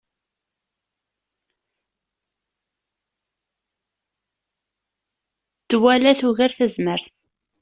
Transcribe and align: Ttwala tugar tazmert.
Ttwala 5.63 6.11
tugar 6.19 6.51
tazmert. 6.57 7.05